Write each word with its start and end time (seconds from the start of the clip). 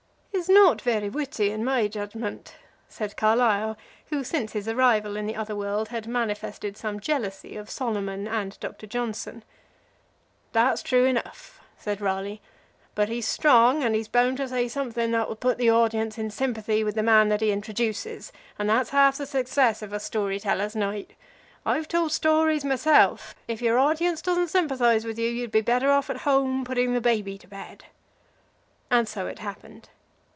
"He's 0.33 0.47
not 0.49 0.81
very 0.81 1.07
witty, 1.07 1.51
in 1.51 1.63
my 1.63 1.87
judgment," 1.87 2.55
said 2.89 3.15
Carlyle, 3.15 3.77
who 4.07 4.23
since 4.23 4.53
his 4.53 4.67
arrival 4.67 5.15
in 5.15 5.27
the 5.27 5.35
other 5.35 5.55
world 5.55 5.89
has 5.89 6.07
manifested 6.07 6.75
some 6.75 6.99
jealousy 6.99 7.55
of 7.55 7.69
Solomon 7.69 8.27
and 8.27 8.59
Doctor 8.59 8.87
Johnson. 8.87 9.43
"That's 10.51 10.81
true 10.81 11.05
enough," 11.05 11.59
said 11.77 12.01
Raleigh; 12.01 12.41
"but 12.95 13.07
he's 13.07 13.27
strong, 13.27 13.83
and 13.83 13.93
he's 13.93 14.07
bound 14.07 14.37
to 14.37 14.47
say 14.47 14.67
something 14.67 15.11
that 15.11 15.27
will 15.29 15.35
put 15.35 15.59
the 15.59 15.69
audience 15.69 16.17
in 16.17 16.31
sympathy 16.31 16.83
with 16.83 16.95
the 16.95 17.03
man 17.03 17.29
that 17.29 17.41
he 17.41 17.51
introduces, 17.51 18.31
and 18.57 18.67
that's 18.67 18.89
half 18.89 19.19
the 19.19 19.27
success 19.27 19.83
of 19.83 19.93
a 19.93 19.99
Story 19.99 20.39
tellers' 20.39 20.75
Night. 20.75 21.13
I've 21.67 21.87
told 21.87 22.13
stories 22.13 22.65
myself. 22.65 23.35
If 23.47 23.61
your 23.61 23.77
audience 23.77 24.23
doesn't 24.23 24.47
sympathize 24.47 25.05
with 25.05 25.19
you 25.19 25.29
you'd 25.29 25.51
be 25.51 25.61
better 25.61 25.91
off 25.91 26.09
at 26.09 26.21
home 26.25 26.65
putting 26.65 26.95
the 26.95 27.01
baby 27.01 27.37
to 27.37 27.47
bed." 27.47 27.85
And 28.89 29.07
so 29.07 29.27
it 29.27 29.37
happened. 29.39 29.89